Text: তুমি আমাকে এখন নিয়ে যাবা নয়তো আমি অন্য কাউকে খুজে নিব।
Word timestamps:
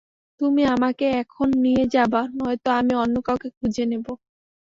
তুমি 0.41 0.61
আমাকে 0.67 1.05
এখন 1.21 1.47
নিয়ে 1.63 1.83
যাবা 1.95 2.21
নয়তো 2.37 2.69
আমি 2.79 2.93
অন্য 2.95 3.15
কাউকে 3.27 3.47
খুজে 3.57 3.83
নিব। 3.85 4.05